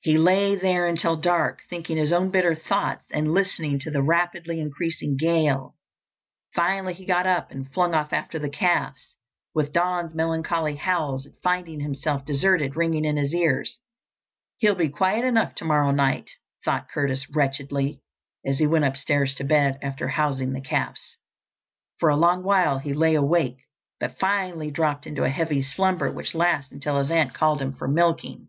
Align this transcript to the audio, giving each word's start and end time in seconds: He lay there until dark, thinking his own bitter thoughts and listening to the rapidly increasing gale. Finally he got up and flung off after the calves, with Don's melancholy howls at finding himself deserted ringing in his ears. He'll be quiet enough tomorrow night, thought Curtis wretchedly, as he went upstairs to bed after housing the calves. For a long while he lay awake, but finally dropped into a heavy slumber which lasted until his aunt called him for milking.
He 0.00 0.16
lay 0.16 0.54
there 0.56 0.86
until 0.86 1.14
dark, 1.14 1.60
thinking 1.68 1.98
his 1.98 2.10
own 2.10 2.30
bitter 2.30 2.54
thoughts 2.54 3.04
and 3.10 3.34
listening 3.34 3.78
to 3.80 3.90
the 3.90 4.00
rapidly 4.00 4.60
increasing 4.60 5.18
gale. 5.18 5.74
Finally 6.54 6.94
he 6.94 7.04
got 7.04 7.26
up 7.26 7.50
and 7.50 7.70
flung 7.74 7.92
off 7.94 8.14
after 8.14 8.38
the 8.38 8.48
calves, 8.48 9.16
with 9.54 9.74
Don's 9.74 10.14
melancholy 10.14 10.76
howls 10.76 11.26
at 11.26 11.34
finding 11.42 11.80
himself 11.80 12.24
deserted 12.24 12.76
ringing 12.76 13.04
in 13.04 13.18
his 13.18 13.34
ears. 13.34 13.78
He'll 14.56 14.74
be 14.74 14.88
quiet 14.88 15.26
enough 15.26 15.54
tomorrow 15.54 15.90
night, 15.90 16.30
thought 16.64 16.88
Curtis 16.88 17.28
wretchedly, 17.28 18.00
as 18.46 18.56
he 18.58 18.66
went 18.66 18.86
upstairs 18.86 19.34
to 19.34 19.44
bed 19.44 19.78
after 19.82 20.08
housing 20.08 20.54
the 20.54 20.62
calves. 20.62 21.18
For 21.98 22.08
a 22.08 22.16
long 22.16 22.42
while 22.42 22.78
he 22.78 22.94
lay 22.94 23.14
awake, 23.16 23.58
but 23.98 24.18
finally 24.18 24.70
dropped 24.70 25.06
into 25.06 25.24
a 25.24 25.28
heavy 25.28 25.62
slumber 25.62 26.10
which 26.10 26.34
lasted 26.34 26.76
until 26.76 26.96
his 26.98 27.10
aunt 27.10 27.34
called 27.34 27.60
him 27.60 27.74
for 27.74 27.86
milking. 27.86 28.48